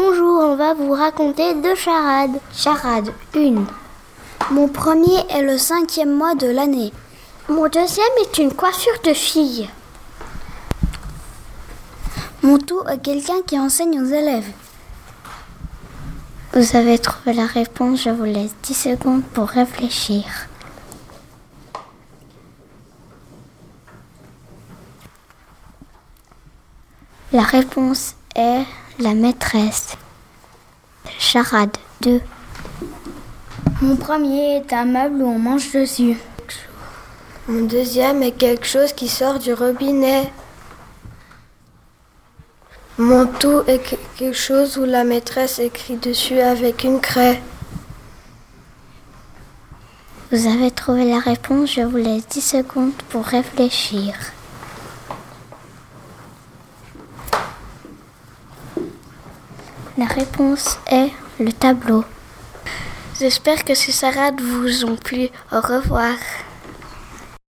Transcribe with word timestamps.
Bonjour, 0.00 0.44
on 0.44 0.54
va 0.54 0.74
vous 0.74 0.92
raconter 0.92 1.54
deux 1.54 1.74
charades. 1.74 2.38
Charade 2.52 3.12
1. 3.34 3.64
Mon 4.52 4.68
premier 4.68 5.26
est 5.28 5.42
le 5.42 5.58
cinquième 5.58 6.14
mois 6.14 6.36
de 6.36 6.46
l'année. 6.46 6.92
Mon 7.48 7.66
deuxième 7.66 8.06
est 8.22 8.38
une 8.38 8.54
coiffure 8.54 9.00
de 9.02 9.12
fille. 9.12 9.68
Mon 12.44 12.58
tout 12.58 12.80
est 12.88 13.02
quelqu'un 13.02 13.42
qui 13.44 13.58
enseigne 13.58 14.00
aux 14.00 14.04
élèves. 14.04 14.46
Vous 16.52 16.76
avez 16.76 17.00
trouvé 17.00 17.32
la 17.32 17.46
réponse, 17.46 18.04
je 18.04 18.10
vous 18.10 18.22
laisse 18.22 18.54
10 18.62 18.74
secondes 18.74 19.24
pour 19.34 19.48
réfléchir. 19.48 20.22
La 27.32 27.42
réponse 27.42 28.14
est 28.36 28.62
la 28.98 29.14
maîtresse. 29.14 29.87
Charade 31.30 31.76
2. 32.00 32.22
Mon 33.82 33.96
premier 33.96 34.56
est 34.56 34.72
un 34.72 34.86
meuble 34.86 35.20
où 35.20 35.26
on 35.26 35.38
mange 35.38 35.70
dessus. 35.72 36.16
Mon 37.46 37.66
deuxième 37.66 38.22
est 38.22 38.32
quelque 38.32 38.64
chose 38.64 38.94
qui 38.94 39.08
sort 39.08 39.38
du 39.38 39.52
robinet. 39.52 40.32
Mon 42.96 43.26
tout 43.26 43.62
est 43.66 43.78
quelque 44.16 44.32
chose 44.32 44.78
où 44.78 44.86
la 44.86 45.04
maîtresse 45.04 45.58
écrit 45.58 45.96
dessus 45.96 46.40
avec 46.40 46.82
une 46.84 46.98
craie. 46.98 47.42
Vous 50.32 50.46
avez 50.46 50.70
trouvé 50.70 51.10
la 51.10 51.18
réponse, 51.18 51.74
je 51.74 51.82
vous 51.82 51.98
laisse 51.98 52.26
10 52.26 52.40
secondes 52.40 52.94
pour 53.10 53.26
réfléchir. 53.26 54.14
La 59.98 60.06
réponse 60.06 60.78
est 60.92 61.10
le 61.38 61.52
tableau. 61.52 62.04
J'espère 63.18 63.64
que 63.64 63.74
ces 63.74 63.92
sarades 63.92 64.40
vous 64.40 64.84
ont 64.84 64.96
plu. 64.96 65.28
Au 65.52 65.60
revoir. 65.60 66.14